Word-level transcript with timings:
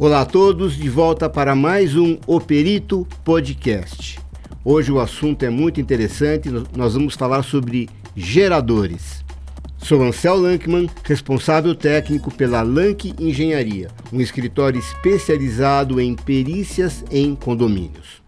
Olá 0.00 0.20
a 0.20 0.24
todos, 0.24 0.76
de 0.76 0.88
volta 0.88 1.28
para 1.28 1.56
mais 1.56 1.96
um 1.96 2.18
O 2.24 2.40
Perito 2.40 3.04
Podcast. 3.24 4.20
Hoje 4.64 4.92
o 4.92 5.00
assunto 5.00 5.44
é 5.44 5.50
muito 5.50 5.80
interessante, 5.80 6.48
nós 6.76 6.94
vamos 6.94 7.16
falar 7.16 7.42
sobre 7.42 7.88
geradores. 8.14 9.24
Sou 9.76 10.00
Ansel 10.04 10.36
Lankman, 10.36 10.88
responsável 11.02 11.74
técnico 11.74 12.32
pela 12.32 12.62
Lank 12.62 13.12
Engenharia, 13.18 13.88
um 14.12 14.20
escritório 14.20 14.78
especializado 14.78 16.00
em 16.00 16.14
perícias 16.14 17.04
em 17.10 17.34
condomínios. 17.34 18.22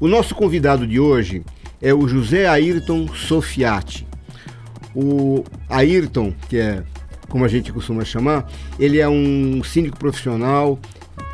O 0.00 0.08
nosso 0.08 0.34
convidado 0.34 0.86
de 0.86 0.98
hoje 0.98 1.42
é 1.78 1.92
o 1.92 2.08
José 2.08 2.48
Ayrton 2.48 3.06
Sofiati. 3.08 4.06
O 4.94 5.44
Ayrton, 5.68 6.32
que 6.48 6.56
é 6.56 6.82
como 7.28 7.44
a 7.44 7.48
gente 7.48 7.70
costuma 7.70 8.02
chamar, 8.02 8.50
ele 8.78 8.98
é 8.98 9.06
um 9.06 9.62
síndico 9.62 9.98
profissional 9.98 10.78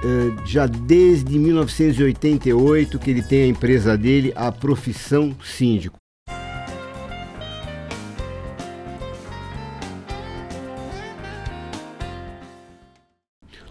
eh, 0.04 0.42
já 0.44 0.66
desde 0.66 1.38
1988 1.38 2.98
que 2.98 3.08
ele 3.08 3.22
tem 3.22 3.44
a 3.44 3.46
empresa 3.46 3.96
dele, 3.96 4.32
a 4.34 4.50
Profissão 4.50 5.32
Síndico. 5.44 5.96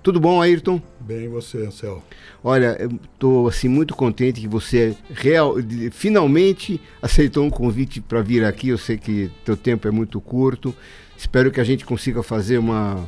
Tudo 0.02 0.22
bom, 0.22 0.42
Ayrton? 0.42 0.82
Bem, 1.06 1.30
você, 1.30 1.60
Ansel. 1.60 2.04
Olha, 2.44 2.78
estou 3.14 3.48
assim 3.48 3.68
muito 3.68 3.96
contente 3.96 4.42
que 4.42 4.48
você 4.48 4.98
real, 5.14 5.54
finalmente 5.92 6.82
aceitou 7.00 7.46
um 7.46 7.50
convite 7.50 8.02
para 8.02 8.24
vir 8.24 8.44
aqui. 8.44 8.70
Eu 8.70 8.78
sei 8.78 8.98
que 8.98 9.30
teu 9.46 9.56
tempo 9.56 9.88
é 9.88 9.92
muito 9.92 10.20
curto. 10.20 10.74
Espero 11.16 11.52
que 11.52 11.62
a 11.62 11.64
gente 11.64 11.86
consiga 11.86 12.24
fazer 12.24 12.58
uma, 12.58 13.08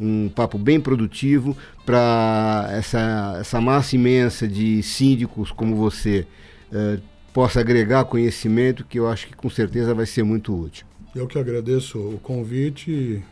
um 0.00 0.30
papo 0.30 0.56
bem 0.56 0.80
produtivo 0.80 1.54
para 1.84 2.70
essa, 2.72 3.36
essa 3.38 3.60
massa 3.60 3.94
imensa 3.94 4.48
de 4.48 4.82
síndicos 4.82 5.52
como 5.52 5.76
você 5.76 6.26
eh, 6.72 6.98
possa 7.34 7.60
agregar 7.60 8.06
conhecimento 8.06 8.86
que 8.86 8.98
eu 8.98 9.06
acho 9.06 9.26
que 9.26 9.36
com 9.36 9.50
certeza 9.50 9.92
vai 9.92 10.06
ser 10.06 10.22
muito 10.22 10.58
útil. 10.58 10.86
Eu 11.14 11.26
que 11.26 11.38
agradeço 11.38 11.98
o 11.98 12.18
convite. 12.20 13.22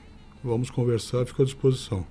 Vamos 0.45 0.69
conversar, 0.69 1.25
fico 1.25 1.41
à 1.41 1.45
disposição. 1.47 2.05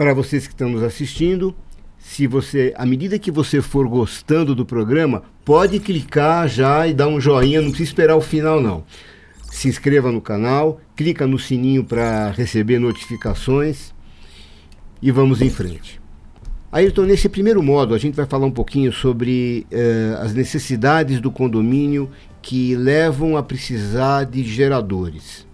Para 0.00 0.14
vocês 0.14 0.46
que 0.46 0.54
estão 0.54 0.70
nos 0.70 0.82
assistindo, 0.82 1.54
se 1.98 2.26
você, 2.26 2.72
à 2.78 2.86
medida 2.86 3.18
que 3.18 3.30
você 3.30 3.60
for 3.60 3.86
gostando 3.86 4.54
do 4.54 4.64
programa, 4.64 5.24
pode 5.44 5.78
clicar 5.78 6.48
já 6.48 6.88
e 6.88 6.94
dar 6.94 7.06
um 7.06 7.20
joinha, 7.20 7.60
não 7.60 7.68
precisa 7.68 7.90
esperar 7.90 8.16
o 8.16 8.22
final 8.22 8.62
não. 8.62 8.82
Se 9.52 9.68
inscreva 9.68 10.10
no 10.10 10.22
canal, 10.22 10.80
clica 10.96 11.26
no 11.26 11.38
sininho 11.38 11.84
para 11.84 12.30
receber 12.30 12.78
notificações 12.78 13.92
e 15.02 15.10
vamos 15.10 15.42
em 15.42 15.50
frente. 15.50 16.00
Ayrton, 16.72 17.02
nesse 17.02 17.28
primeiro 17.28 17.62
modo, 17.62 17.92
a 17.92 17.98
gente 17.98 18.14
vai 18.14 18.24
falar 18.24 18.46
um 18.46 18.50
pouquinho 18.50 18.90
sobre 18.94 19.66
eh, 19.70 20.16
as 20.18 20.32
necessidades 20.32 21.20
do 21.20 21.30
condomínio 21.30 22.10
que 22.40 22.74
levam 22.74 23.36
a 23.36 23.42
precisar 23.42 24.24
de 24.24 24.42
geradores. 24.44 25.49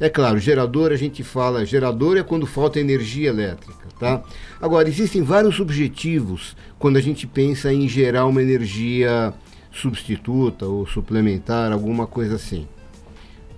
É 0.00 0.08
claro, 0.08 0.38
gerador, 0.38 0.92
a 0.92 0.96
gente 0.96 1.22
fala, 1.22 1.66
gerador 1.66 2.16
é 2.16 2.22
quando 2.22 2.46
falta 2.46 2.80
energia 2.80 3.28
elétrica, 3.28 3.86
tá? 3.98 4.22
Agora, 4.58 4.88
existem 4.88 5.22
vários 5.22 5.60
objetivos 5.60 6.56
quando 6.78 6.96
a 6.96 7.02
gente 7.02 7.26
pensa 7.26 7.70
em 7.70 7.86
gerar 7.86 8.24
uma 8.24 8.42
energia 8.42 9.34
substituta 9.70 10.64
ou 10.64 10.86
suplementar, 10.86 11.70
alguma 11.70 12.06
coisa 12.06 12.36
assim. 12.36 12.66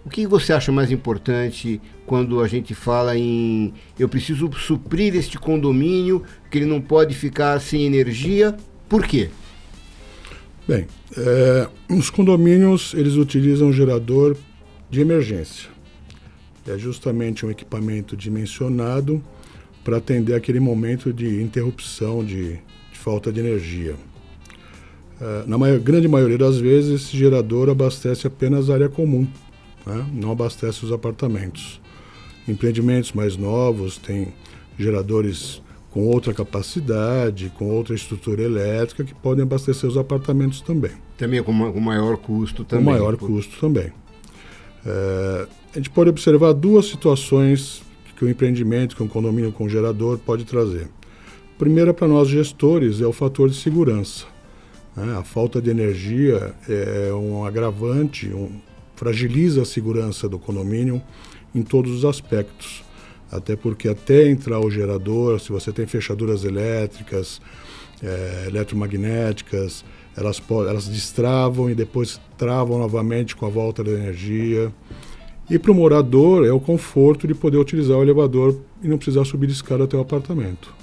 O 0.04 0.10
que 0.10 0.26
você 0.26 0.52
acha 0.52 0.72
mais 0.72 0.90
importante 0.90 1.80
quando 2.04 2.40
a 2.40 2.48
gente 2.48 2.74
fala 2.74 3.16
em 3.16 3.72
eu 3.96 4.08
preciso 4.08 4.50
suprir 4.52 5.14
este 5.14 5.38
condomínio, 5.38 6.24
que 6.50 6.58
ele 6.58 6.66
não 6.66 6.80
pode 6.80 7.14
ficar 7.14 7.60
sem 7.60 7.86
energia? 7.86 8.56
Por 8.88 9.06
quê? 9.06 9.30
Bem, 10.66 10.88
é, 11.16 11.68
os 11.88 12.10
condomínios 12.10 12.94
eles 12.94 13.14
utilizam 13.14 13.72
gerador 13.72 14.36
de 14.90 15.00
emergência 15.00 15.71
é 16.66 16.78
justamente 16.78 17.44
um 17.44 17.50
equipamento 17.50 18.16
dimensionado 18.16 19.22
para 19.82 19.96
atender 19.96 20.34
aquele 20.34 20.60
momento 20.60 21.12
de 21.12 21.42
interrupção, 21.42 22.24
de, 22.24 22.54
de 22.54 22.98
falta 22.98 23.32
de 23.32 23.40
energia. 23.40 23.94
Uh, 25.20 25.48
na 25.48 25.58
maior, 25.58 25.78
grande 25.78 26.08
maioria 26.08 26.38
das 26.38 26.58
vezes, 26.58 27.02
esse 27.02 27.16
gerador 27.16 27.68
abastece 27.68 28.26
apenas 28.26 28.70
a 28.70 28.74
área 28.74 28.88
comum, 28.88 29.26
né? 29.86 30.06
não 30.12 30.30
abastece 30.30 30.84
os 30.84 30.92
apartamentos. 30.92 31.80
Empreendimentos 32.46 33.12
mais 33.12 33.36
novos 33.36 33.98
têm 33.98 34.32
geradores 34.78 35.62
com 35.90 36.06
outra 36.06 36.32
capacidade, 36.32 37.52
com 37.56 37.68
outra 37.68 37.94
estrutura 37.94 38.42
elétrica 38.42 39.04
que 39.04 39.14
podem 39.14 39.42
abastecer 39.42 39.88
os 39.88 39.96
apartamentos 39.96 40.60
também. 40.60 40.92
Também 41.18 41.42
com, 41.42 41.72
com 41.72 41.80
maior 41.80 42.16
custo 42.16 42.64
também. 42.64 42.84
Com 42.84 42.90
maior 42.90 43.16
custo 43.16 43.60
também. 43.60 43.92
É, 44.84 45.46
a 45.74 45.76
gente 45.76 45.90
pode 45.90 46.10
observar 46.10 46.52
duas 46.52 46.86
situações 46.86 47.82
que 48.16 48.24
o 48.24 48.28
empreendimento, 48.28 48.94
que 48.94 49.02
um 49.02 49.08
condomínio 49.08 49.50
com 49.50 49.68
gerador 49.68 50.18
pode 50.18 50.44
trazer. 50.44 50.88
Primeira, 51.58 51.92
para 51.92 52.06
nós 52.06 52.28
gestores, 52.28 53.00
é 53.00 53.06
o 53.06 53.12
fator 53.12 53.48
de 53.48 53.56
segurança. 53.56 54.26
Né? 54.96 55.16
A 55.16 55.24
falta 55.24 55.60
de 55.60 55.70
energia 55.70 56.54
é 56.68 57.12
um 57.12 57.44
agravante, 57.44 58.28
um, 58.28 58.60
fragiliza 58.94 59.62
a 59.62 59.64
segurança 59.64 60.28
do 60.28 60.38
condomínio 60.38 61.02
em 61.54 61.62
todos 61.62 61.90
os 61.90 62.04
aspectos. 62.04 62.84
Até 63.32 63.56
porque, 63.56 63.88
até 63.88 64.28
entrar 64.28 64.60
o 64.60 64.70
gerador, 64.70 65.40
se 65.40 65.50
você 65.50 65.72
tem 65.72 65.86
fechaduras 65.86 66.44
elétricas, 66.44 67.40
é, 68.02 68.44
eletromagnéticas, 68.48 69.82
elas, 70.14 70.42
elas 70.68 70.86
destravam 70.86 71.70
e 71.70 71.74
depois 71.74 72.20
travam 72.36 72.78
novamente 72.78 73.34
com 73.34 73.46
a 73.46 73.48
volta 73.48 73.82
da 73.82 73.90
energia. 73.90 74.70
E 75.48 75.58
para 75.58 75.72
o 75.72 75.74
morador 75.74 76.46
é 76.46 76.52
o 76.52 76.60
conforto 76.60 77.26
de 77.26 77.34
poder 77.34 77.56
utilizar 77.56 77.96
o 77.96 78.02
elevador 78.02 78.60
e 78.82 78.88
não 78.88 78.98
precisar 78.98 79.24
subir 79.24 79.46
de 79.46 79.54
escada 79.54 79.84
até 79.84 79.96
o 79.96 80.00
apartamento. 80.00 80.74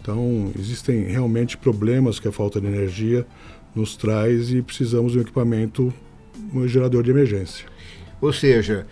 Então, 0.00 0.52
existem 0.58 1.04
realmente 1.04 1.56
problemas 1.56 2.18
que 2.18 2.28
a 2.28 2.32
falta 2.32 2.60
de 2.60 2.66
energia 2.66 3.26
nos 3.74 3.96
traz 3.96 4.50
e 4.50 4.60
precisamos 4.60 5.12
de 5.12 5.18
um 5.18 5.22
equipamento, 5.22 5.92
um 6.52 6.66
gerador 6.68 7.02
de 7.02 7.10
emergência. 7.10 7.66
Ou 8.20 8.32
seja, 8.32 8.86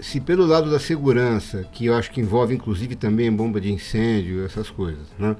se 0.00 0.20
pelo 0.20 0.46
lado 0.46 0.70
da 0.70 0.78
segurança, 0.78 1.64
que 1.72 1.86
eu 1.86 1.94
acho 1.94 2.10
que 2.10 2.20
envolve 2.20 2.54
inclusive 2.54 2.94
também 2.94 3.32
bomba 3.32 3.60
de 3.60 3.72
incêndio, 3.72 4.44
essas 4.44 4.70
coisas, 4.70 5.06
né? 5.18 5.36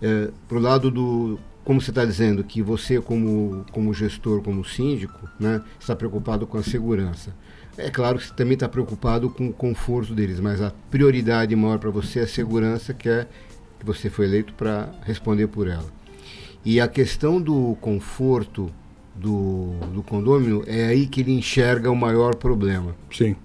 É, 0.00 0.30
para 0.48 0.58
o 0.58 0.60
lado 0.60 0.90
do 0.90 1.38
como 1.64 1.80
você 1.80 1.90
está 1.90 2.04
dizendo, 2.04 2.42
que 2.42 2.60
você 2.60 3.00
como, 3.00 3.64
como 3.70 3.94
gestor, 3.94 4.42
como 4.42 4.64
síndico, 4.64 5.28
né, 5.38 5.62
está 5.78 5.94
preocupado 5.94 6.46
com 6.46 6.58
a 6.58 6.62
segurança. 6.62 7.34
É 7.76 7.88
claro 7.88 8.18
que 8.18 8.26
você 8.26 8.34
também 8.34 8.54
está 8.54 8.68
preocupado 8.68 9.30
com 9.30 9.48
o 9.48 9.52
conforto 9.52 10.14
deles, 10.14 10.40
mas 10.40 10.60
a 10.60 10.72
prioridade 10.90 11.54
maior 11.54 11.78
para 11.78 11.90
você 11.90 12.20
é 12.20 12.22
a 12.24 12.26
segurança, 12.26 12.92
que 12.92 13.08
é 13.08 13.26
que 13.78 13.86
você 13.86 14.10
foi 14.10 14.26
eleito 14.26 14.52
para 14.54 14.90
responder 15.02 15.46
por 15.46 15.68
ela. 15.68 15.86
E 16.64 16.80
a 16.80 16.86
questão 16.86 17.40
do 17.40 17.76
conforto 17.80 18.70
do, 19.14 19.74
do 19.92 20.02
condomínio 20.02 20.62
é 20.66 20.86
aí 20.86 21.06
que 21.06 21.20
ele 21.20 21.32
enxerga 21.32 21.90
o 21.90 21.96
maior 21.96 22.36
problema. 22.36 22.94
Sim. 23.10 23.36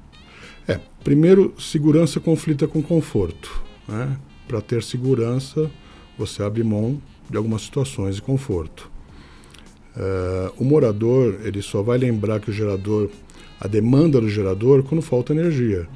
Primeiro, 1.07 1.53
segurança 1.57 2.19
conflita 2.19 2.67
com 2.67 2.81
conforto. 2.83 3.63
Né? 3.87 4.17
Para 4.45 4.59
ter 4.59 4.83
segurança, 4.83 5.71
você 6.17 6.43
abre 6.43 6.61
mão 6.65 7.01
de 7.29 7.37
algumas 7.37 7.61
situações 7.61 8.17
de 8.17 8.21
conforto. 8.21 8.91
Uh, 9.95 10.51
o 10.57 10.65
morador 10.65 11.39
ele 11.45 11.61
só 11.61 11.81
vai 11.81 11.97
lembrar 11.97 12.41
que 12.41 12.49
o 12.49 12.53
gerador, 12.53 13.09
a 13.57 13.69
demanda 13.69 14.19
do 14.19 14.29
gerador, 14.29 14.83
quando 14.83 15.01
falta 15.01 15.31
energia. 15.31 15.87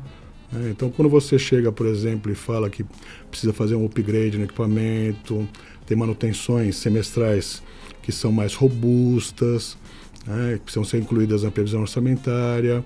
Né? 0.49 0.69
Então, 0.71 0.89
quando 0.89 1.09
você 1.09 1.37
chega, 1.37 1.73
por 1.73 1.87
exemplo, 1.87 2.31
e 2.31 2.35
fala 2.35 2.69
que 2.69 2.85
precisa 3.29 3.51
fazer 3.51 3.75
um 3.75 3.85
upgrade 3.85 4.37
no 4.37 4.45
equipamento, 4.45 5.45
tem 5.85 5.97
manutenções 5.97 6.77
semestrais 6.77 7.61
que 8.01 8.13
são 8.13 8.31
mais 8.31 8.53
robustas, 8.53 9.77
né? 10.25 10.53
que 10.53 10.59
precisam 10.61 10.85
ser 10.85 10.99
incluídas 10.99 11.43
na 11.43 11.51
previsão 11.51 11.81
orçamentária, 11.81 12.81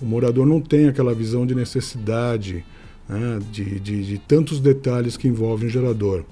o 0.00 0.04
morador 0.04 0.46
não 0.46 0.60
tem 0.60 0.88
aquela 0.88 1.14
visão 1.14 1.46
de 1.46 1.54
necessidade 1.54 2.64
né? 3.08 3.38
de, 3.50 3.80
de, 3.80 4.04
de 4.04 4.18
tantos 4.18 4.60
detalhes 4.60 5.16
que 5.16 5.28
envolvem 5.28 5.68
o 5.68 5.70
gerador 5.70 6.24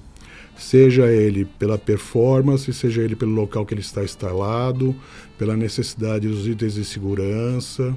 seja 0.55 1.11
ele 1.11 1.45
pela 1.45 1.77
performance, 1.77 2.71
seja 2.73 3.01
ele 3.01 3.15
pelo 3.15 3.31
local 3.31 3.65
que 3.65 3.73
ele 3.73 3.81
está 3.81 4.03
instalado, 4.03 4.95
pela 5.37 5.55
necessidade 5.55 6.27
dos 6.27 6.47
itens 6.47 6.75
de 6.75 6.85
segurança. 6.85 7.95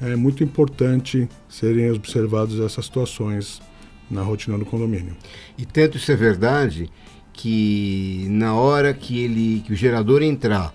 É 0.00 0.14
muito 0.16 0.42
importante 0.42 1.28
serem 1.48 1.90
observadas 1.90 2.58
essas 2.60 2.84
situações 2.84 3.62
na 4.10 4.22
rotina 4.22 4.58
do 4.58 4.66
condomínio. 4.66 5.16
E 5.56 5.64
tanto 5.64 5.96
isso 5.96 6.10
é 6.12 6.16
verdade 6.16 6.90
que 7.32 8.26
na 8.28 8.54
hora 8.54 8.92
que 8.92 9.18
ele 9.24 9.62
que 9.66 9.72
o 9.72 9.76
gerador 9.76 10.22
entrar 10.22 10.74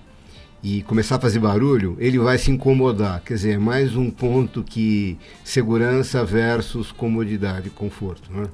e 0.61 0.81
começar 0.83 1.15
a 1.15 1.19
fazer 1.19 1.39
barulho, 1.39 1.95
ele 1.99 2.19
vai 2.19 2.37
se 2.37 2.51
incomodar. 2.51 3.21
Quer 3.21 3.35
dizer, 3.35 3.51
é 3.53 3.57
mais 3.57 3.95
um 3.95 4.09
ponto 4.09 4.63
que 4.63 5.17
segurança 5.43 6.23
versus 6.25 6.91
comodidade, 6.91 7.69
conforto. 7.69 8.31
Né? 8.31 8.47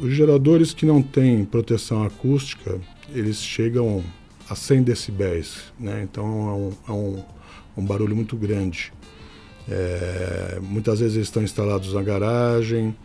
Os 0.00 0.12
geradores 0.12 0.72
que 0.72 0.86
não 0.86 1.02
têm 1.02 1.44
proteção 1.44 2.04
acústica, 2.04 2.78
eles 3.12 3.42
chegam 3.42 4.04
a 4.48 4.54
100 4.54 4.82
decibéis, 4.82 5.64
né? 5.78 6.00
então 6.02 6.24
é 6.24 6.52
um, 6.52 6.72
é 6.88 6.92
um, 6.92 7.24
um 7.82 7.84
barulho 7.84 8.14
muito 8.14 8.36
grande. 8.36 8.92
É, 9.68 10.58
muitas 10.62 11.00
vezes 11.00 11.16
eles 11.16 11.28
estão 11.28 11.42
instalados 11.42 11.92
na 11.92 12.02
garagem 12.02 12.96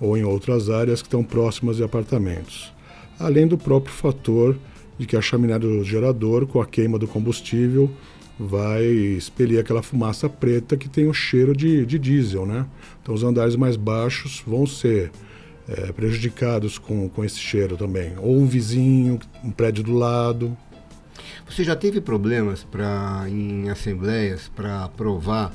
ou 0.00 0.16
em 0.16 0.24
outras 0.24 0.68
áreas 0.70 1.02
que 1.02 1.06
estão 1.06 1.22
próximas 1.22 1.76
de 1.76 1.84
apartamentos. 1.84 2.72
Além 3.18 3.46
do 3.46 3.58
próprio 3.58 3.94
fator 3.94 4.56
de 4.98 5.06
que 5.06 5.16
a 5.16 5.20
chaminé 5.22 5.58
do 5.58 5.84
gerador, 5.84 6.46
com 6.46 6.60
a 6.60 6.66
queima 6.66 6.98
do 6.98 7.06
combustível, 7.06 7.90
vai 8.38 8.84
expelir 8.84 9.58
aquela 9.58 9.82
fumaça 9.82 10.28
preta 10.28 10.76
que 10.76 10.88
tem 10.88 11.08
o 11.08 11.14
cheiro 11.14 11.56
de, 11.56 11.84
de 11.84 11.98
diesel, 11.98 12.46
né? 12.46 12.66
Então 13.02 13.14
os 13.14 13.24
andares 13.24 13.56
mais 13.56 13.76
baixos 13.76 14.42
vão 14.46 14.66
ser 14.66 15.10
é, 15.68 15.92
prejudicados 15.92 16.78
com, 16.78 17.08
com 17.08 17.24
esse 17.24 17.38
cheiro 17.38 17.76
também. 17.76 18.14
Ou 18.18 18.38
um 18.38 18.46
vizinho, 18.46 19.18
um 19.42 19.50
prédio 19.50 19.82
do 19.82 19.92
lado. 19.92 20.56
Você 21.48 21.64
já 21.64 21.74
teve 21.74 22.00
problemas 22.00 22.62
para 22.62 23.24
em 23.28 23.68
assembleias 23.68 24.50
para 24.54 24.84
aprovar 24.84 25.52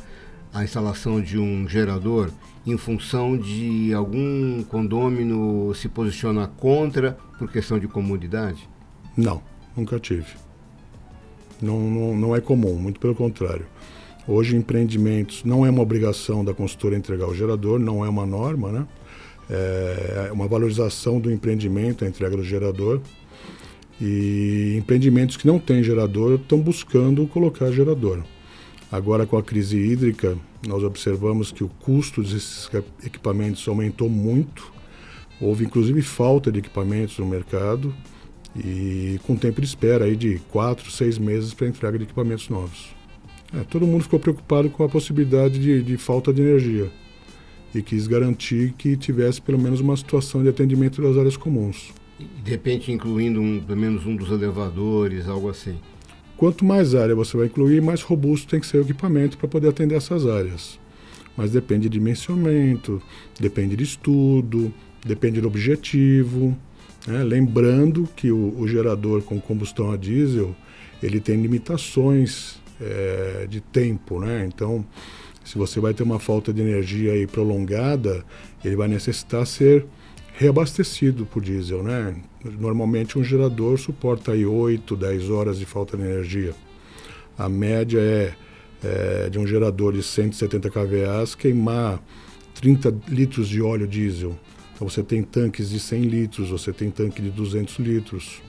a 0.54 0.64
instalação 0.64 1.22
de 1.22 1.40
um 1.40 1.68
gerador 1.68 2.30
em 2.66 2.78
função 2.78 3.38
de 3.38 3.94
algum 3.94 4.64
condômino 4.64 5.74
se 5.74 5.90
posicionar 5.90 6.50
contra 6.50 7.18
por 7.38 7.52
questão 7.52 7.80
de 7.80 7.88
comodidade? 7.88 8.70
Não, 9.16 9.42
nunca 9.76 10.00
tive. 10.00 10.26
Não, 11.62 11.80
não, 11.80 12.16
não 12.16 12.36
é 12.36 12.42
comum, 12.42 12.76
muito 12.76 13.00
pelo 13.00 13.16
contrário. 13.16 13.66
Hoje, 14.28 14.56
empreendimentos 14.56 15.44
não 15.44 15.66
é 15.66 15.70
uma 15.70 15.82
obrigação 15.82 16.44
da 16.44 16.54
consultora 16.54 16.96
entregar 16.96 17.28
o 17.28 17.36
gerador, 17.36 17.80
não 17.80 18.04
é 18.06 18.10
uma 18.10 18.26
norma, 18.26 18.72
né? 18.72 18.88
É 19.50 20.30
uma 20.32 20.48
valorização 20.48 21.20
do 21.20 21.32
empreendimento, 21.32 22.06
a 22.06 22.08
entrega 22.08 22.36
do 22.36 22.44
gerador. 22.44 23.02
E 24.02 24.76
empreendimentos 24.78 25.38
que 25.38 25.46
não 25.46 25.60
têm 25.60 25.84
gerador 25.84 26.36
estão 26.36 26.60
buscando 26.60 27.28
colocar 27.28 27.72
gerador. 27.72 28.24
Agora, 28.92 29.26
com 29.26 29.38
a 29.38 29.44
crise 29.44 29.78
hídrica, 29.78 30.38
nós 30.68 30.84
observamos 30.84 31.52
que 31.52 31.64
o 31.64 31.70
custo 31.70 32.22
desses 32.22 32.70
equipamentos 33.06 33.68
aumentou 33.68 34.10
muito. 34.10 34.72
Houve, 35.40 35.66
inclusive, 35.66 36.02
falta 36.02 36.52
de 36.52 36.60
equipamentos 36.60 37.18
no 37.20 37.26
mercado 37.26 37.94
e 38.56 39.20
com 39.24 39.36
tempo 39.36 39.60
de 39.62 39.68
espera 39.68 40.06
aí 40.06 40.16
de 40.16 40.40
quatro, 40.50 40.92
seis 40.92 41.18
meses 41.18 41.54
para 41.54 41.68
entrega 41.68 41.98
de 41.98 42.04
equipamentos 42.04 42.50
novos. 42.50 42.94
É, 43.54 43.64
todo 43.64 43.86
mundo 43.86 44.04
ficou 44.04 44.20
preocupado 44.20 44.70
com 44.70 44.84
a 44.84 44.90
possibilidade 44.90 45.60
de, 45.60 45.84
de, 45.84 45.98
falta 45.98 46.34
de 46.34 46.42
energia 46.42 46.90
e 47.74 47.82
quis 47.82 48.08
garantir 48.08 48.74
que 48.78 48.98
tivesse 48.98 49.42
pelo 49.42 49.60
menos 49.60 49.80
uma 49.80 49.96
situação 49.96 50.42
de 50.42 50.50
atendimento 50.50 51.02
das 51.02 51.18
áreas 51.18 51.38
comuns. 51.38 51.92
de 52.44 52.52
repente 52.52 52.92
incluindo 52.92 53.42
um, 53.42 53.60
pelo 53.60 53.80
menos 53.80 54.06
um 54.06 54.16
dos 54.16 54.30
elevadores, 54.32 55.28
algo 55.28 55.50
assim. 55.50 55.76
Quanto 56.38 56.66
mais 56.66 56.96
área 56.96 57.16
você 57.16 57.38
vai 57.38 57.46
incluir, 57.46 57.82
mais 57.82 58.02
robusto 58.02 58.48
tem 58.48 58.60
que 58.60 58.68
ser 58.68 58.78
o 58.78 58.82
equipamento 58.82 59.38
para 59.38 59.48
poder 59.48 59.70
atender 59.70 59.96
essas 59.96 60.26
áreas. 60.28 60.80
Mas 61.38 61.52
depende 61.52 61.90
de 61.90 61.98
dimensionamento, 61.98 63.02
depende 63.40 63.76
de 63.76 63.84
estudo, 63.84 64.74
depende 65.06 65.42
do 65.42 65.48
objetivo. 65.48 66.58
Né? 67.08 67.24
Lembrando 67.24 68.08
que 68.16 68.32
o, 68.32 68.58
o, 68.58 68.68
gerador 68.68 69.22
com 69.24 69.40
combustão 69.40 69.92
a 69.92 69.98
diesel 69.98 70.56
ele 71.02 71.20
tem 71.20 71.42
limitações 71.42 72.62
é, 72.82 73.46
de 73.50 73.60
tempo, 73.60 74.20
né? 74.20 74.46
Então, 74.48 74.86
se 75.44 75.58
você 75.58 75.80
vai 75.80 75.94
ter 75.94 76.04
uma 76.04 76.18
falta 76.18 76.54
de 76.54 76.62
energia 76.62 77.12
aí 77.12 77.28
prolongada, 77.28 78.24
ele 78.64 78.78
vai 78.78 78.88
necessitar 78.88 79.46
ser 79.46 79.86
reabastecido 80.36 81.26
por 81.26 81.44
diesel, 81.44 81.84
né? 81.84 82.16
Normalmente 82.44 83.20
um 83.20 83.24
gerador 83.24 83.78
suporta 83.78 84.32
aí 84.32 84.46
8, 84.46 84.96
10 84.96 85.30
horas 85.30 85.60
de 85.60 85.66
falta 85.66 85.98
de 85.98 86.04
energia. 86.04 86.54
A 87.38 87.50
média 87.50 88.00
é, 88.00 88.34
é 88.84 89.30
de 89.30 89.38
um 89.38 89.46
gerador 89.46 89.94
de 89.94 90.02
170 90.02 90.70
kVA 90.70 91.24
queimar 91.38 92.02
30 92.56 92.96
litros 93.10 93.50
de 93.50 93.62
óleo 93.62 93.88
diesel. 93.88 94.38
Então 94.84 94.90
você 94.90 95.02
tem 95.02 95.24
tanques 95.24 95.70
de 95.70 95.80
100 95.80 96.02
litros, 96.02 96.50
você 96.50 96.74
tem 96.74 96.92
tanque 96.92 97.22
de 97.22 97.30
200 97.30 97.80
litros. 97.80 98.42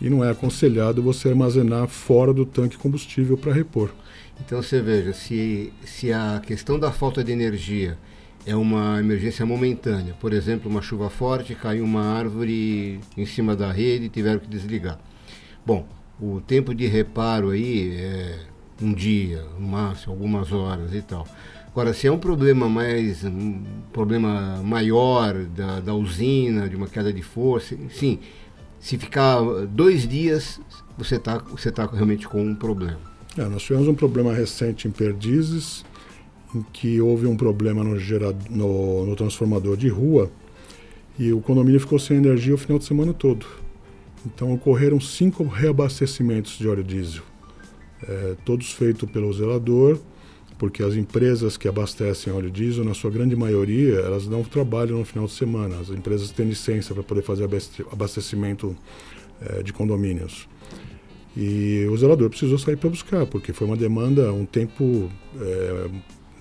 E 0.00 0.10
não 0.10 0.24
é 0.24 0.30
aconselhado 0.32 1.00
você 1.00 1.28
armazenar 1.28 1.86
fora 1.86 2.34
do 2.34 2.44
tanque 2.44 2.76
combustível 2.76 3.38
para 3.38 3.52
repor. 3.52 3.94
Então 4.40 4.60
você 4.60 4.82
veja, 4.82 5.12
se, 5.12 5.72
se 5.84 6.12
a 6.12 6.42
questão 6.44 6.76
da 6.76 6.90
falta 6.90 7.22
de 7.22 7.30
energia 7.30 7.96
é 8.44 8.56
uma 8.56 8.98
emergência 8.98 9.46
momentânea, 9.46 10.14
por 10.18 10.32
exemplo, 10.32 10.68
uma 10.68 10.82
chuva 10.82 11.08
forte, 11.08 11.54
caiu 11.54 11.84
uma 11.84 12.02
árvore 12.02 12.98
em 13.16 13.26
cima 13.26 13.54
da 13.54 13.70
rede 13.70 14.06
e 14.06 14.08
tiveram 14.08 14.40
que 14.40 14.48
desligar. 14.48 14.98
Bom, 15.64 15.86
o 16.20 16.40
tempo 16.40 16.74
de 16.74 16.88
reparo 16.88 17.50
aí 17.50 17.94
é 17.96 18.40
um 18.82 18.92
dia, 18.92 19.44
no 19.56 19.68
máximo, 19.68 20.14
algumas 20.14 20.50
horas 20.50 20.92
e 20.92 21.02
tal. 21.02 21.28
Agora, 21.78 21.94
se 21.94 22.08
é 22.08 22.10
um 22.10 22.18
problema 22.18 22.68
mais 22.68 23.22
um 23.22 23.62
problema 23.92 24.60
maior 24.64 25.44
da, 25.44 25.78
da 25.78 25.94
usina, 25.94 26.68
de 26.68 26.74
uma 26.74 26.88
queda 26.88 27.12
de 27.12 27.22
força, 27.22 27.78
sim, 27.88 28.18
se 28.80 28.98
ficar 28.98 29.40
dois 29.70 30.02
dias, 30.08 30.60
você 30.98 31.14
está 31.14 31.38
você 31.38 31.70
tá 31.70 31.86
realmente 31.86 32.26
com 32.26 32.42
um 32.42 32.52
problema. 32.52 32.98
É, 33.36 33.44
nós 33.44 33.62
tivemos 33.62 33.86
um 33.86 33.94
problema 33.94 34.34
recente 34.34 34.88
em 34.88 34.90
Perdizes, 34.90 35.84
em 36.52 36.62
que 36.72 37.00
houve 37.00 37.28
um 37.28 37.36
problema 37.36 37.84
no, 37.84 37.94
no, 38.50 39.06
no 39.06 39.14
transformador 39.14 39.76
de 39.76 39.88
rua 39.88 40.32
e 41.16 41.32
o 41.32 41.40
condomínio 41.40 41.78
ficou 41.78 42.00
sem 42.00 42.16
energia 42.16 42.56
o 42.56 42.58
final 42.58 42.80
de 42.80 42.86
semana 42.86 43.14
todo. 43.14 43.46
Então 44.26 44.52
ocorreram 44.52 44.98
cinco 45.00 45.44
reabastecimentos 45.44 46.58
de 46.58 46.66
óleo 46.66 46.82
diesel, 46.82 47.22
é, 48.02 48.34
todos 48.44 48.72
feitos 48.72 49.08
pelo 49.08 49.32
zelador 49.32 50.00
porque 50.58 50.82
as 50.82 50.94
empresas 50.94 51.56
que 51.56 51.68
abastecem 51.68 52.32
óleo 52.32 52.50
diesel, 52.50 52.84
na 52.84 52.92
sua 52.92 53.10
grande 53.10 53.36
maioria, 53.36 53.94
elas 54.00 54.26
não 54.26 54.42
trabalham 54.42 54.98
no 54.98 55.04
final 55.04 55.26
de 55.26 55.32
semana. 55.32 55.78
As 55.78 55.88
empresas 55.88 56.30
têm 56.32 56.48
licença 56.48 56.92
para 56.92 57.02
poder 57.02 57.22
fazer 57.22 57.48
abastecimento 57.90 58.76
é, 59.40 59.62
de 59.62 59.72
condomínios. 59.72 60.48
E 61.36 61.86
o 61.88 61.96
zelador 61.96 62.28
precisou 62.28 62.58
sair 62.58 62.76
para 62.76 62.90
buscar, 62.90 63.24
porque 63.26 63.52
foi 63.52 63.66
uma 63.66 63.76
demanda, 63.76 64.32
um 64.32 64.44
tempo 64.44 65.08
é, 65.40 65.88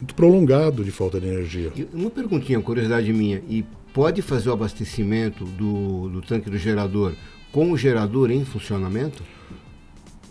muito 0.01 0.15
prolongado 0.15 0.83
de 0.83 0.89
falta 0.89 1.21
de 1.21 1.27
energia. 1.27 1.71
Uma 1.93 2.09
perguntinha, 2.09 2.59
curiosidade 2.59 3.13
minha, 3.13 3.43
e 3.47 3.63
pode 3.93 4.23
fazer 4.23 4.49
o 4.49 4.53
abastecimento 4.53 5.45
do, 5.45 6.09
do 6.09 6.21
tanque 6.21 6.49
do 6.49 6.57
gerador 6.57 7.13
com 7.51 7.71
o 7.71 7.77
gerador 7.77 8.31
em 8.31 8.43
funcionamento? 8.43 9.23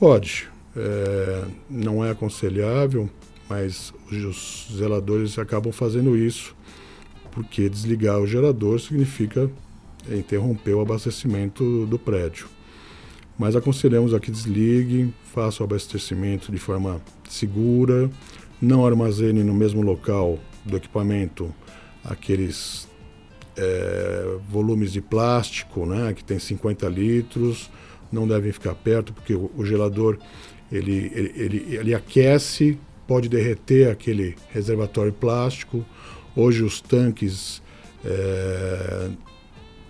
Pode. 0.01 0.49
É, 0.77 1.45
não 1.71 2.05
é 2.05 2.11
aconselhável, 2.11 3.09
mas 3.49 3.93
os 4.11 4.69
zeladores 4.73 5.39
acabam 5.39 5.73
fazendo 5.73 6.17
isso 6.17 6.55
porque 7.37 7.69
desligar 7.69 8.19
o 8.19 8.27
gerador 8.27 8.81
significa 8.81 9.51
interromper 10.11 10.73
o 10.73 10.81
abastecimento 10.81 11.85
do 11.85 11.99
prédio. 11.99 12.49
Mas 13.39 13.55
aconselhamos 13.55 14.15
a 14.15 14.21
que 14.21 14.31
desligue, 14.31 15.13
faça 15.35 15.63
o 15.63 15.67
abastecimento 15.67 16.51
de 16.51 16.57
forma 16.57 16.99
segura, 17.29 18.11
não 18.59 18.87
armazene 18.87 19.45
no 19.45 19.53
mesmo 19.53 19.83
local 19.83 20.39
do 20.65 20.79
equipamento 20.79 21.55
aqueles 22.03 22.89
é, 23.55 24.39
volumes 24.49 24.91
de 24.91 25.03
plástico, 25.03 25.85
né, 25.85 26.15
que 26.15 26.25
tem 26.25 26.39
50 26.39 26.89
litros, 26.89 27.71
não 28.11 28.27
devem 28.27 28.51
ficar 28.51 28.75
perto 28.75 29.13
porque 29.13 29.35
o, 29.35 29.51
o 29.55 29.67
gelador 29.67 30.19
ele, 30.73 31.13
ele, 31.15 31.33
ele, 31.37 31.77
ele 31.77 31.95
aquece 31.95 32.79
pode 33.07 33.29
derreter 33.29 33.91
aquele 33.91 34.35
reservatório 34.51 35.13
plástico. 35.13 35.85
Hoje 36.35 36.63
os 36.63 36.81
tanques 36.81 37.63
é, 38.05 39.11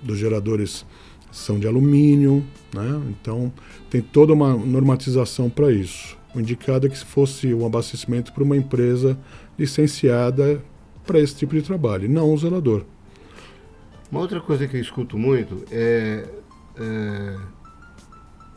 dos 0.02 0.18
geradores 0.18 0.84
são 1.30 1.58
de 1.58 1.66
alumínio, 1.66 2.44
né? 2.72 3.02
então 3.10 3.52
tem 3.90 4.00
toda 4.00 4.32
uma 4.32 4.54
normatização 4.54 5.50
para 5.50 5.70
isso. 5.70 6.16
O 6.34 6.40
indicado 6.40 6.86
é 6.86 6.90
que 6.90 6.98
fosse 6.98 7.52
um 7.52 7.66
abastecimento 7.66 8.32
para 8.32 8.44
uma 8.44 8.56
empresa 8.56 9.18
licenciada 9.58 10.62
para 11.06 11.18
esse 11.18 11.36
tipo 11.36 11.54
de 11.54 11.62
trabalho, 11.62 12.08
não 12.08 12.32
um 12.32 12.38
zelador. 12.38 12.84
Uma 14.10 14.20
outra 14.20 14.40
coisa 14.40 14.66
que 14.68 14.76
eu 14.76 14.80
escuto 14.80 15.18
muito 15.18 15.64
é, 15.70 16.28
é 16.78 17.36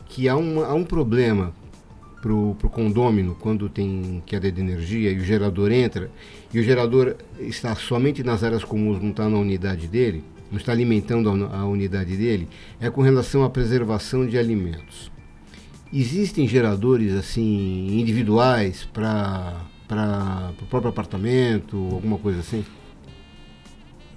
que 0.06 0.28
há, 0.28 0.34
há 0.34 0.74
um 0.74 0.84
problema 0.84 1.52
para 2.20 2.32
o 2.32 2.54
condômino 2.70 3.34
quando 3.34 3.68
tem 3.68 4.22
queda 4.26 4.50
de 4.50 4.60
energia 4.60 5.10
e 5.10 5.18
o 5.18 5.24
gerador 5.24 5.72
entra 5.72 6.10
e 6.52 6.58
o 6.58 6.62
gerador 6.62 7.16
está 7.38 7.74
somente 7.74 8.22
nas 8.22 8.44
áreas 8.44 8.62
comuns, 8.62 9.00
não 9.00 9.10
está 9.10 9.28
na 9.28 9.38
unidade 9.38 9.86
dele, 9.86 10.22
não 10.50 10.58
está 10.58 10.72
alimentando 10.72 11.30
a, 11.30 11.60
a 11.60 11.66
unidade 11.66 12.16
dele, 12.16 12.48
é 12.80 12.90
com 12.90 13.00
relação 13.00 13.44
à 13.44 13.50
preservação 13.50 14.26
de 14.26 14.36
alimentos. 14.36 15.10
Existem 15.92 16.46
geradores 16.46 17.14
assim 17.14 17.98
individuais 17.98 18.84
para 18.92 19.66
para 19.90 20.52
o 20.62 20.66
próprio 20.66 20.90
apartamento, 20.90 21.76
alguma 21.76 22.16
coisa 22.16 22.38
assim? 22.38 22.64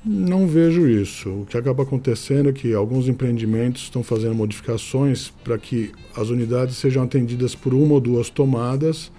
Não 0.06 0.46
vejo 0.46 0.86
isso. 0.86 1.30
O 1.30 1.46
que 1.46 1.58
acaba 1.58 1.84
acontecendo 1.84 2.50
é 2.50 2.54
que 2.54 2.74
alguns 2.74 3.08
empreendimentos 3.08 3.84
estão 3.84 4.04
fazendo 4.04 4.36
modificações 4.36 5.32
para 5.44 5.58
que 5.58 5.92
as 6.16 6.30
unidades 6.30 6.76
sejam 6.76 7.04
atendidas 7.04 7.56
por 7.56 7.74
uma 7.74 7.94
ou 7.94 8.02
duas 8.02 8.30
tomadas, 8.30 9.10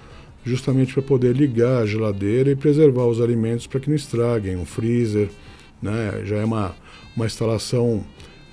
justamente 0.45 0.93
para 0.93 1.03
poder 1.03 1.35
ligar 1.35 1.83
a 1.83 1.87
geladeira 1.87 2.51
e 2.51 2.57
preservar 2.57 3.07
os 3.07 3.19
alimentos 3.19 3.67
para 3.67 3.81
que 3.81 3.89
não 3.89 3.97
estraguem. 3.97 4.57
Um 4.57 4.67
freezer, 4.67 5.31
né? 5.81 6.21
já 6.25 6.37
é 6.37 6.45
uma, 6.45 6.77
uma 7.17 7.25
instalação 7.25 8.05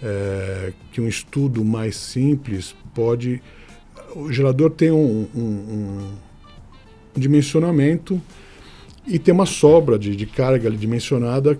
é, 0.01 0.71
que 0.93 1.01
um 1.01 1.09
estudo 1.09 1.65
mais 1.65 1.97
simples 1.97 2.73
pode. 2.95 3.41
O 4.15 4.31
gerador 4.31 4.71
tem 4.71 4.89
um, 4.89 5.27
um, 5.35 5.41
um 7.13 7.19
dimensionamento 7.19 8.21
e 9.05 9.19
tem 9.19 9.33
uma 9.33 9.45
sobra 9.45 9.99
de, 9.99 10.15
de 10.15 10.25
carga 10.25 10.71
dimensionada 10.71 11.59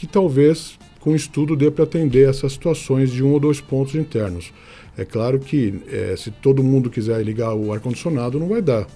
que 0.00 0.06
talvez 0.06 0.78
com 0.98 1.14
estudo 1.14 1.54
dê 1.54 1.70
para 1.70 1.84
atender 1.84 2.26
essas 2.26 2.52
situações 2.52 3.10
de 3.10 3.22
um 3.22 3.32
ou 3.32 3.38
dois 3.38 3.60
pontos 3.60 3.94
internos. 3.94 4.50
É 4.96 5.04
claro 5.04 5.38
que 5.38 5.82
é, 5.92 6.14
se 6.16 6.30
todo 6.30 6.64
mundo 6.64 6.88
quiser 6.88 7.22
ligar 7.22 7.54
o 7.54 7.70
ar-condicionado, 7.70 8.38
não 8.38 8.48
vai 8.48 8.62
dar. 8.62 8.86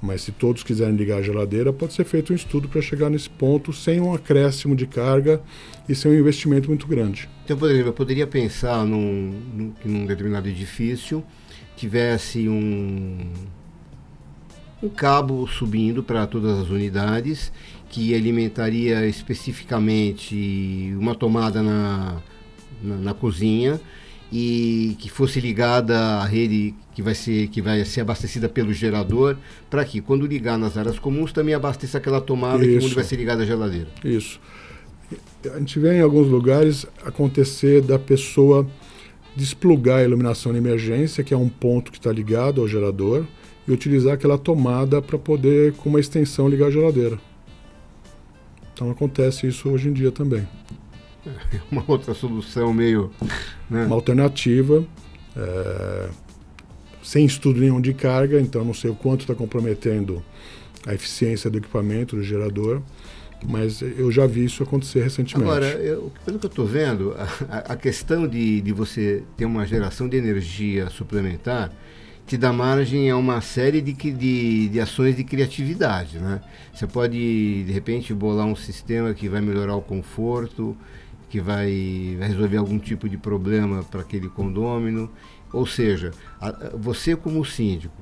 Mas 0.00 0.22
se 0.22 0.30
todos 0.30 0.62
quiserem 0.62 0.94
ligar 0.94 1.18
a 1.18 1.22
geladeira, 1.22 1.72
pode 1.72 1.94
ser 1.94 2.04
feito 2.04 2.32
um 2.32 2.36
estudo 2.36 2.68
para 2.68 2.80
chegar 2.80 3.10
nesse 3.10 3.28
ponto 3.28 3.72
sem 3.72 4.00
um 4.00 4.14
acréscimo 4.14 4.76
de 4.76 4.86
carga 4.86 5.42
e 5.88 5.96
sem 5.96 6.12
um 6.12 6.14
investimento 6.14 6.68
muito 6.68 6.86
grande. 6.86 7.28
Então, 7.44 7.56
por 7.56 7.68
exemplo, 7.68 7.88
eu 7.88 7.92
poderia 7.92 8.26
pensar 8.26 8.84
num, 8.84 9.32
num, 9.52 9.72
num 9.84 10.06
determinado 10.06 10.48
edifício 10.48 11.24
tivesse 11.76 12.48
um, 12.48 13.18
um 14.80 14.88
cabo 14.88 15.48
subindo 15.48 16.04
para 16.04 16.24
todas 16.24 16.60
as 16.60 16.68
unidades 16.68 17.52
que 17.92 18.14
alimentaria 18.14 19.06
especificamente 19.06 20.94
uma 20.98 21.14
tomada 21.14 21.62
na, 21.62 22.22
na, 22.82 22.96
na, 22.96 23.14
cozinha 23.14 23.78
e 24.32 24.96
que 24.98 25.10
fosse 25.10 25.38
ligada 25.38 25.94
à 25.98 26.24
rede 26.24 26.74
que 26.94 27.02
vai 27.02 27.14
ser, 27.14 27.48
que 27.48 27.60
vai 27.60 27.84
ser 27.84 28.00
abastecida 28.00 28.48
pelo 28.48 28.72
gerador, 28.72 29.36
para 29.68 29.84
que 29.84 30.00
quando 30.00 30.26
ligar 30.26 30.58
nas 30.58 30.78
áreas 30.78 30.98
comuns 30.98 31.34
também 31.34 31.54
abasteça 31.54 31.98
aquela 31.98 32.18
tomada 32.18 32.64
Isso. 32.64 32.78
que 32.78 32.84
onde 32.86 32.94
vai 32.94 33.04
ser 33.04 33.16
ligada 33.16 33.42
a 33.42 33.46
geladeira. 33.46 33.88
Isso. 34.02 34.40
A 35.54 35.58
gente 35.58 35.78
vê 35.78 35.98
em 35.98 36.00
alguns 36.00 36.28
lugares 36.28 36.86
acontecer 37.04 37.82
da 37.82 37.98
pessoa 37.98 38.66
desplugar 39.36 39.98
a 39.98 40.04
iluminação 40.04 40.50
de 40.50 40.56
emergência, 40.56 41.22
que 41.22 41.34
é 41.34 41.36
um 41.36 41.48
ponto 41.48 41.92
que 41.92 41.98
está 41.98 42.10
ligado 42.10 42.62
ao 42.62 42.66
gerador, 42.68 43.26
e 43.68 43.70
utilizar 43.72 44.14
aquela 44.14 44.38
tomada 44.38 45.02
para 45.02 45.18
poder, 45.18 45.74
com 45.74 45.90
uma 45.90 46.00
extensão, 46.00 46.48
ligar 46.48 46.68
a 46.68 46.70
geladeira. 46.70 47.31
Então 48.82 48.90
acontece 48.90 49.46
isso 49.46 49.68
hoje 49.70 49.88
em 49.88 49.92
dia 49.92 50.10
também. 50.10 50.46
É 51.24 51.60
uma 51.70 51.84
outra 51.86 52.12
solução 52.14 52.74
meio. 52.74 53.12
Né? 53.70 53.86
Uma 53.86 53.94
alternativa, 53.94 54.84
é, 55.36 56.08
sem 57.00 57.24
estudo 57.24 57.60
nenhum 57.60 57.80
de 57.80 57.94
carga, 57.94 58.40
então 58.40 58.64
não 58.64 58.74
sei 58.74 58.90
o 58.90 58.94
quanto 58.96 59.20
está 59.20 59.36
comprometendo 59.36 60.20
a 60.84 60.92
eficiência 60.92 61.48
do 61.48 61.58
equipamento, 61.58 62.16
do 62.16 62.24
gerador, 62.24 62.82
mas 63.46 63.82
eu 63.82 64.10
já 64.10 64.26
vi 64.26 64.44
isso 64.46 64.64
acontecer 64.64 65.04
recentemente. 65.04 65.48
Agora, 65.48 65.68
eu, 65.74 66.10
pelo 66.24 66.40
que 66.40 66.46
eu 66.46 66.50
estou 66.50 66.66
vendo, 66.66 67.14
a, 67.48 67.58
a, 67.58 67.76
questão 67.76 68.26
de, 68.26 68.60
de 68.60 68.72
você 68.72 69.22
ter 69.36 69.44
uma 69.44 69.64
geração 69.64 70.08
de 70.08 70.16
energia 70.16 70.90
suplementar 70.90 71.72
te 72.26 72.36
dá 72.36 72.52
margem 72.52 73.10
a 73.10 73.16
uma 73.16 73.40
série 73.40 73.80
de, 73.80 73.92
de, 73.92 74.68
de 74.68 74.80
ações 74.80 75.16
de 75.16 75.24
criatividade. 75.24 76.18
Né? 76.18 76.40
Você 76.72 76.86
pode, 76.86 77.64
de 77.64 77.72
repente, 77.72 78.14
bolar 78.14 78.46
um 78.46 78.56
sistema 78.56 79.12
que 79.12 79.28
vai 79.28 79.40
melhorar 79.40 79.76
o 79.76 79.82
conforto, 79.82 80.76
que 81.28 81.40
vai, 81.40 82.16
vai 82.18 82.28
resolver 82.28 82.56
algum 82.56 82.78
tipo 82.78 83.08
de 83.08 83.16
problema 83.16 83.82
para 83.82 84.00
aquele 84.00 84.28
condômino. 84.28 85.10
Ou 85.52 85.66
seja, 85.66 86.12
a, 86.40 86.70
você 86.74 87.14
como 87.16 87.44
síndico, 87.44 87.94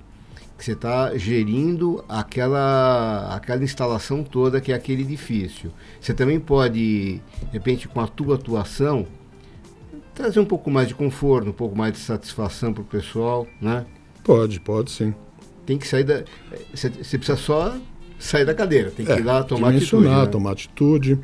que 0.57 0.65
você 0.65 0.73
está 0.73 1.17
gerindo 1.17 2.05
aquela, 2.07 3.35
aquela 3.35 3.65
instalação 3.65 4.23
toda 4.23 4.61
que 4.61 4.73
é 4.73 4.75
aquele 4.75 5.03
edifício. 5.03 5.73
Você 6.01 6.13
também 6.13 6.39
pode, 6.39 7.15
de 7.15 7.51
repente, 7.51 7.89
com 7.89 7.99
a 7.99 8.07
tua 8.07 8.35
atuação, 8.35 9.07
trazer 10.15 10.39
um 10.39 10.45
pouco 10.45 10.71
mais 10.71 10.87
de 10.87 10.95
conforto, 10.95 11.49
um 11.49 11.53
pouco 11.53 11.77
mais 11.77 11.95
de 11.95 11.99
satisfação 11.99 12.75
para 12.75 12.83
o 12.83 12.85
pessoal, 12.85 13.47
né? 13.59 13.87
Pode, 14.25 14.61
pode 14.61 14.91
sim. 14.91 15.15
Tem 15.67 15.79
que 15.79 15.87
sair 15.87 16.05
da. 16.05 16.25
Você 16.73 17.19
precisa 17.19 17.37
só 17.37 17.77
sair 18.19 18.45
da 18.45 18.55
cadeira, 18.55 18.91
tem 18.91 19.07
que 19.07 19.13
é, 19.13 19.19
ir 19.19 19.25
lá 19.25 19.43
tomar 19.43 19.75
atitude. 19.75 20.09
Né? 20.09 20.27
tomar 20.27 20.53
atitude. 20.53 21.19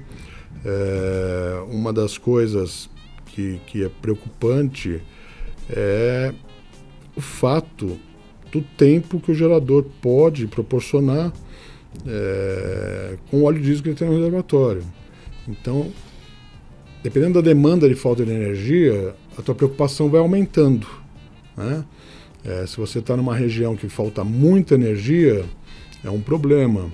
É, 0.65 1.65
uma 1.71 1.93
das 1.93 2.19
coisas 2.19 2.89
que, 3.27 3.61
que 3.67 3.85
é 3.85 3.89
preocupante 3.89 5.03
é 5.69 6.33
o 7.15 7.21
fato 7.21 7.99
do 8.51 8.63
tempo 8.77 9.21
que 9.21 9.31
o 9.31 9.35
gerador 9.35 9.85
pode 10.01 10.47
proporcionar 10.47 11.33
é, 12.07 13.17
com 13.31 13.39
o 13.39 13.45
óleo 13.45 13.61
diesel 13.61 13.83
que 13.83 13.91
ele 13.91 13.97
tem 13.97 14.09
no 14.09 14.17
reservatório. 14.17 14.83
Então, 15.49 15.93
dependendo 17.03 17.35
da 17.35 17.41
demanda 17.41 17.89
de 17.89 17.95
falta 17.95 18.25
de 18.25 18.33
energia, 18.33 19.15
a 19.37 19.43
tua 19.43 19.55
preocupação 19.55 20.09
vai 20.09 20.21
aumentando. 20.21 20.87
Né? 21.57 21.85
É, 22.47 22.65
se 22.65 22.77
você 22.77 23.01
está 23.01 23.17
numa 23.17 23.35
região 23.35 23.75
que 23.75 23.89
falta 23.89 24.23
muita 24.23 24.77
energia, 24.77 25.45
é 26.05 26.09
um 26.09 26.21
problema. 26.21 26.89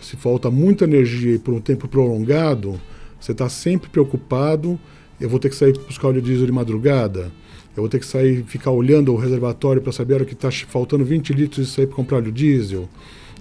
Se 0.00 0.16
falta 0.16 0.50
muita 0.50 0.84
energia 0.84 1.36
e 1.36 1.38
por 1.38 1.54
um 1.54 1.60
tempo 1.60 1.86
prolongado, 1.86 2.80
você 3.20 3.30
está 3.30 3.48
sempre 3.48 3.88
preocupado. 3.88 4.78
Eu 5.20 5.28
vou 5.28 5.38
ter 5.38 5.50
que 5.50 5.54
sair 5.54 5.72
buscar 5.72 6.08
óleo 6.08 6.20
diesel 6.20 6.46
de 6.46 6.52
madrugada. 6.52 7.30
Eu 7.76 7.82
vou 7.82 7.88
ter 7.88 8.00
que 8.00 8.06
sair, 8.06 8.42
ficar 8.42 8.72
olhando 8.72 9.12
o 9.14 9.16
reservatório 9.16 9.80
para 9.80 9.92
saber 9.92 10.26
que 10.26 10.34
está 10.34 10.50
faltando 10.50 11.04
20 11.04 11.32
litros 11.32 11.68
e 11.68 11.70
sair 11.70 11.86
para 11.86 11.94
comprar 11.94 12.16
óleo 12.16 12.32
diesel. 12.32 12.88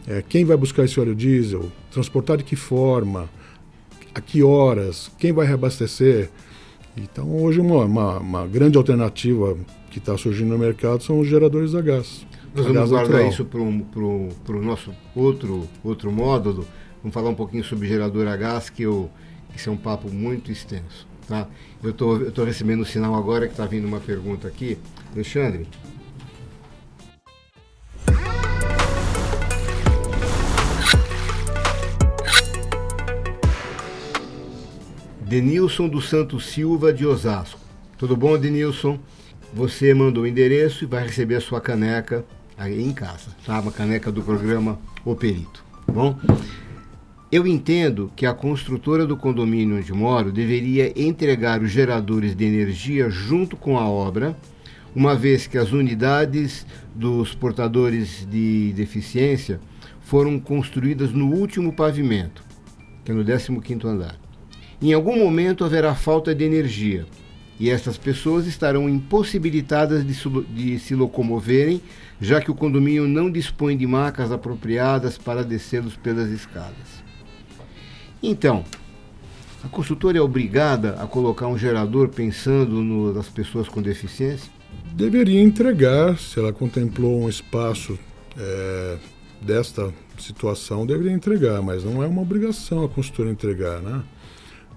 É, 0.07 0.23
quem 0.29 0.45
vai 0.45 0.55
buscar 0.55 0.85
esse 0.85 0.99
óleo 0.99 1.15
diesel? 1.15 1.71
Transportar 1.89 2.37
de 2.37 2.43
que 2.43 2.55
forma? 2.55 3.27
A 4.13 4.21
que 4.21 4.43
horas? 4.43 5.09
Quem 5.17 5.31
vai 5.31 5.47
reabastecer? 5.47 6.29
Então, 6.95 7.35
hoje, 7.35 7.59
uma, 7.59 7.83
uma, 7.85 8.19
uma 8.19 8.47
grande 8.47 8.77
alternativa 8.77 9.57
que 9.97 9.99
está 9.99 10.15
surgindo 10.15 10.49
no 10.49 10.59
mercado 10.59 11.01
são 11.01 11.19
os 11.19 11.27
geradores 11.27 11.73
a 11.73 11.81
gás. 11.81 12.25
Nós 12.53 12.67
a 12.67 12.71
vamos 12.71 12.89
guardar 12.91 13.23
natural. 13.23 13.29
isso 13.29 13.45
para 13.45 14.55
o 14.55 14.61
nosso 14.61 14.93
outro, 15.15 15.67
outro 15.83 16.11
módulo. 16.11 16.67
Vamos 17.01 17.13
falar 17.13 17.29
um 17.29 17.35
pouquinho 17.35 17.63
sobre 17.63 17.87
gerador 17.87 18.27
a 18.27 18.37
gás, 18.37 18.69
que, 18.69 18.83
eu, 18.83 19.09
que 19.49 19.57
isso 19.57 19.69
é 19.69 19.73
um 19.73 19.77
papo 19.77 20.09
muito 20.09 20.51
extenso. 20.51 21.07
Tá? 21.27 21.47
Eu 21.83 21.89
estou 21.89 22.45
recebendo 22.45 22.81
um 22.81 22.85
sinal 22.85 23.15
agora 23.15 23.47
que 23.47 23.53
está 23.53 23.65
vindo 23.65 23.87
uma 23.87 23.99
pergunta 23.99 24.47
aqui. 24.47 24.77
Alexandre, 25.13 25.67
Denilson 35.21 35.89
do 35.89 36.01
Santos 36.01 36.45
Silva 36.45 36.93
de 36.93 37.05
Osasco. 37.05 37.59
Tudo 37.97 38.15
bom, 38.15 38.37
Denilson? 38.37 38.99
Você 39.53 39.93
mandou 39.93 40.23
o 40.23 40.27
endereço 40.27 40.83
e 40.83 40.87
vai 40.87 41.05
receber 41.05 41.35
a 41.35 41.41
sua 41.41 41.61
caneca 41.61 42.25
aí 42.57 42.83
em 42.83 42.91
casa, 42.91 43.35
tá? 43.45 43.59
Uma 43.59 43.71
caneca 43.71 44.11
do 44.11 44.21
programa 44.21 44.79
O 45.05 45.15
Perito, 45.15 45.63
tá 45.85 45.93
bom? 45.93 46.17
Eu 47.31 47.45
entendo 47.45 48.11
que 48.15 48.25
a 48.25 48.33
construtora 48.33 49.05
do 49.05 49.17
condomínio 49.17 49.77
onde 49.77 49.91
moro 49.91 50.31
deveria 50.31 50.93
entregar 50.95 51.61
os 51.61 51.71
geradores 51.71 52.35
de 52.35 52.45
energia 52.45 53.09
junto 53.09 53.57
com 53.57 53.77
a 53.77 53.87
obra, 53.87 54.37
uma 54.95 55.15
vez 55.15 55.45
que 55.45 55.57
as 55.57 55.71
unidades 55.71 56.65
dos 56.95 57.35
portadores 57.35 58.25
de 58.29 58.73
deficiência 58.73 59.59
foram 60.01 60.39
construídas 60.39 61.11
no 61.11 61.33
último 61.33 61.73
pavimento, 61.73 62.43
que 63.03 63.11
é 63.11 63.13
no 63.13 63.25
15º 63.25 63.85
andar. 63.85 64.15
Em 64.81 64.93
algum 64.93 65.17
momento 65.17 65.65
haverá 65.65 65.93
falta 65.95 66.33
de 66.33 66.45
energia, 66.45 67.05
e 67.59 67.69
estas 67.69 67.97
pessoas 67.97 68.45
estarão 68.45 68.87
impossibilitadas 68.87 70.05
de, 70.05 70.13
de, 70.53 70.79
se 70.79 70.93
locomoverem, 70.93 71.81
já 72.21 72.39
que 72.39 72.51
o 72.51 72.55
condomínio 72.55 73.07
não 73.07 73.31
dispõe 73.31 73.75
de 73.75 73.87
macas 73.87 74.31
apropriadas 74.31 75.17
para 75.17 75.43
descê-los 75.43 75.95
pelas 75.95 76.29
escadas. 76.29 77.03
Então, 78.21 78.63
a 79.63 79.67
consultora 79.67 80.17
é 80.17 80.21
obrigada 80.21 80.95
a 81.01 81.07
colocar 81.07 81.47
um 81.47 81.57
gerador 81.57 82.09
pensando 82.09 82.83
no, 82.83 83.13
nas 83.13 83.29
pessoas 83.29 83.67
com 83.67 83.81
deficiência? 83.81 84.51
Deveria 84.93 85.41
entregar, 85.41 86.17
se 86.17 86.39
ela 86.39 86.53
contemplou 86.53 87.21
um 87.21 87.29
espaço 87.29 87.97
é, 88.37 88.97
desta 89.41 89.93
situação 90.17 90.85
deveria 90.85 91.11
entregar, 91.11 91.61
mas 91.61 91.83
não 91.83 92.03
é 92.03 92.07
uma 92.07 92.21
obrigação 92.21 92.83
a 92.83 92.89
construtora 92.89 93.29
entregar, 93.29 93.81
né? 93.81 94.03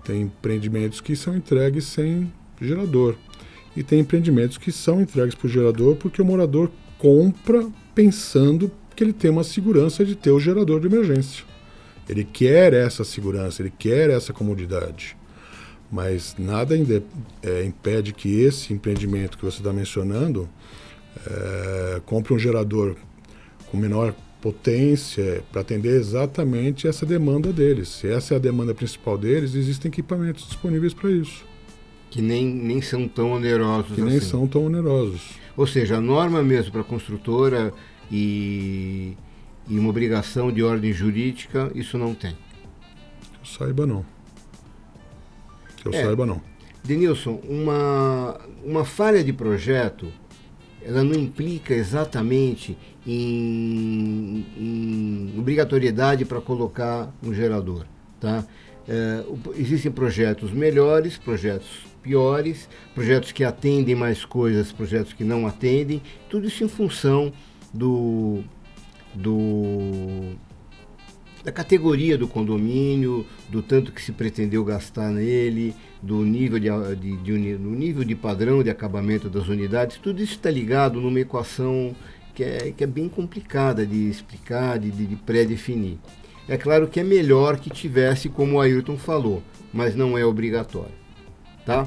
Tem 0.04 0.22
empreendimentos 0.22 1.00
que 1.00 1.14
são 1.14 1.36
entregues 1.36 1.84
sem 1.86 2.32
gerador 2.60 3.16
e 3.76 3.82
tem 3.82 4.00
empreendimentos 4.00 4.58
que 4.58 4.72
são 4.72 5.00
entregues 5.00 5.34
por 5.34 5.48
gerador 5.48 5.96
porque 5.96 6.20
o 6.20 6.24
morador 6.24 6.70
compra 6.98 7.66
pensando 7.94 8.70
que 8.94 9.04
ele 9.04 9.12
tem 9.12 9.30
uma 9.30 9.44
segurança 9.44 10.04
de 10.04 10.14
ter 10.14 10.30
o 10.30 10.40
gerador 10.40 10.80
de 10.80 10.86
emergência. 10.86 11.44
Ele 12.08 12.24
quer 12.24 12.72
essa 12.72 13.04
segurança, 13.04 13.62
ele 13.62 13.72
quer 13.76 14.10
essa 14.10 14.32
comodidade. 14.32 15.16
Mas 15.90 16.34
nada 16.38 16.74
é, 17.42 17.64
impede 17.64 18.12
que 18.12 18.40
esse 18.40 18.72
empreendimento 18.72 19.38
que 19.38 19.44
você 19.44 19.58
está 19.58 19.72
mencionando 19.72 20.48
é, 21.26 22.00
compre 22.04 22.34
um 22.34 22.38
gerador 22.38 22.96
com 23.70 23.76
menor 23.76 24.14
potência 24.40 25.42
para 25.52 25.60
atender 25.60 25.94
exatamente 25.94 26.88
essa 26.88 27.04
demanda 27.04 27.52
deles. 27.52 27.88
Se 27.88 28.08
essa 28.08 28.34
é 28.34 28.36
a 28.36 28.40
demanda 28.40 28.74
principal 28.74 29.18
deles, 29.18 29.54
existem 29.54 29.88
equipamentos 29.88 30.46
disponíveis 30.46 30.94
para 30.94 31.10
isso. 31.10 31.44
Que 32.10 32.20
nem, 32.20 32.44
nem 32.44 32.82
são 32.82 33.06
tão 33.06 33.32
onerosos 33.32 33.94
Que 33.94 34.02
nem 34.02 34.16
assim. 34.16 34.26
são 34.26 34.46
tão 34.46 34.66
onerosos. 34.66 35.38
Ou 35.56 35.66
seja, 35.66 35.98
a 35.98 36.00
norma 36.00 36.42
mesmo 36.42 36.72
para 36.72 36.80
a 36.80 36.84
construtora 36.84 37.72
e, 38.10 39.16
e 39.68 39.78
uma 39.78 39.88
obrigação 39.88 40.50
de 40.50 40.62
ordem 40.62 40.92
jurídica, 40.92 41.70
isso 41.74 41.96
não 41.96 42.14
tem. 42.14 42.32
Que 42.32 43.40
eu 43.40 43.44
saiba 43.44 43.86
não. 43.86 44.04
Que 45.76 45.88
eu 45.88 45.92
é, 45.94 46.02
saiba 46.02 46.26
não. 46.26 46.42
Denilson, 46.82 47.40
uma, 47.48 48.40
uma 48.64 48.84
falha 48.84 49.22
de 49.22 49.32
projeto, 49.32 50.12
ela 50.82 51.04
não 51.04 51.14
implica 51.14 51.74
exatamente 51.74 52.76
em, 53.06 54.44
em 54.56 55.34
obrigatoriedade 55.38 56.24
para 56.24 56.40
colocar 56.40 57.12
um 57.22 57.32
gerador. 57.32 57.84
Tá? 58.18 58.44
É, 58.88 59.24
existem 59.56 59.92
projetos 59.92 60.50
melhores, 60.50 61.16
projetos 61.16 61.89
piores, 62.02 62.68
projetos 62.94 63.32
que 63.32 63.44
atendem 63.44 63.94
mais 63.94 64.24
coisas, 64.24 64.72
projetos 64.72 65.12
que 65.12 65.24
não 65.24 65.46
atendem, 65.46 66.02
tudo 66.28 66.46
isso 66.46 66.64
em 66.64 66.68
função 66.68 67.32
do, 67.72 68.42
do 69.14 70.34
da 71.42 71.50
categoria 71.50 72.18
do 72.18 72.28
condomínio, 72.28 73.24
do 73.48 73.62
tanto 73.62 73.92
que 73.92 74.02
se 74.02 74.12
pretendeu 74.12 74.62
gastar 74.64 75.10
nele, 75.10 75.74
do 76.02 76.22
nível 76.22 76.58
de, 76.58 76.68
de, 76.96 77.16
de, 77.16 77.56
do 77.56 77.70
nível 77.70 78.04
de 78.04 78.14
padrão 78.14 78.62
de 78.62 78.70
acabamento 78.70 79.28
das 79.28 79.48
unidades, 79.48 79.96
tudo 79.96 80.22
isso 80.22 80.34
está 80.34 80.50
ligado 80.50 81.00
numa 81.00 81.20
equação 81.20 81.94
que 82.34 82.44
é, 82.44 82.72
que 82.76 82.84
é 82.84 82.86
bem 82.86 83.08
complicada 83.08 83.86
de 83.86 84.08
explicar, 84.08 84.78
de, 84.78 84.90
de, 84.90 85.06
de 85.06 85.16
pré-definir. 85.16 85.98
É 86.48 86.56
claro 86.56 86.88
que 86.88 87.00
é 87.00 87.04
melhor 87.04 87.58
que 87.58 87.70
tivesse, 87.70 88.28
como 88.28 88.56
o 88.56 88.60
Ayrton 88.60 88.96
falou, 88.96 89.42
mas 89.72 89.94
não 89.94 90.16
é 90.18 90.24
obrigatório. 90.24 90.99
Tá? 91.64 91.86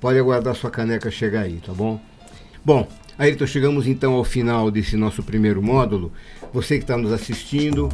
Pode 0.00 0.18
aguardar 0.18 0.54
sua 0.54 0.70
caneca 0.70 1.10
chegar 1.10 1.42
aí, 1.42 1.60
tá 1.64 1.72
bom? 1.72 2.00
Bom, 2.64 2.86
Ayrton, 3.18 3.46
chegamos 3.46 3.86
então 3.86 4.14
ao 4.14 4.24
final 4.24 4.70
desse 4.70 4.96
nosso 4.96 5.22
primeiro 5.22 5.62
módulo. 5.62 6.12
Você 6.52 6.76
que 6.76 6.84
está 6.84 6.96
nos 6.96 7.12
assistindo, 7.12 7.88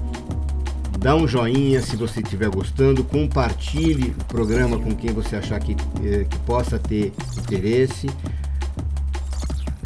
dá 0.99 1.15
um 1.15 1.29
joinha 1.29 1.81
se 1.83 1.97
você 1.97 2.21
estiver 2.21 2.49
gostando, 2.49 3.05
compartilhe 3.05 4.11
o 4.11 4.25
programa 4.25 4.79
com 4.79 4.95
quem 4.95 5.13
você 5.13 5.37
achar 5.37 5.61
que, 5.61 5.77
eh, 6.05 6.25
que 6.29 6.39
possa 6.41 6.79
ter 6.79 7.13
interesse 7.39 8.09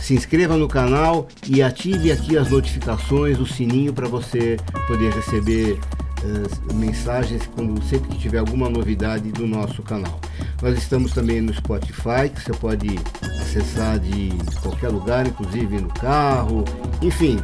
se 0.04 0.12
inscreva 0.12 0.58
no 0.58 0.68
canal 0.68 1.28
e 1.48 1.62
ative 1.62 2.12
aqui 2.12 2.36
as 2.36 2.50
notificações, 2.50 3.40
o 3.40 3.46
sininho 3.46 3.90
para 3.90 4.06
você 4.06 4.58
poder 4.86 5.10
receber 5.10 5.80
uh, 6.24 6.74
mensagens 6.74 7.46
quando 7.54 7.82
sempre 7.84 8.08
que 8.10 8.18
tiver 8.18 8.38
alguma 8.38 8.68
novidade 8.68 9.30
do 9.30 9.46
nosso 9.46 9.82
canal. 9.82 10.20
Nós 10.62 10.78
estamos 10.78 11.12
também 11.12 11.40
no 11.40 11.52
Spotify, 11.52 12.28
que 12.34 12.42
você 12.42 12.52
pode 12.52 12.98
acessar 13.40 13.98
de 13.98 14.30
qualquer 14.62 14.88
lugar, 14.88 15.26
inclusive 15.26 15.80
no 15.80 15.88
carro. 15.88 16.64
Enfim, 17.02 17.38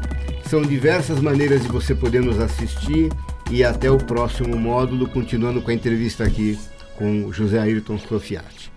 são 0.48 0.62
diversas 0.62 1.20
maneiras 1.20 1.62
de 1.62 1.68
você 1.68 1.94
poder 1.94 2.22
nos 2.22 2.38
assistir 2.38 3.10
e 3.50 3.62
até 3.62 3.90
o 3.90 3.98
próximo 3.98 4.56
módulo, 4.56 5.08
continuando 5.08 5.60
com 5.60 5.70
a 5.70 5.74
entrevista 5.74 6.24
aqui 6.24 6.58
com 6.96 7.32
José 7.32 7.58
Ayrton 7.58 7.96
Strofiati. 7.96 8.70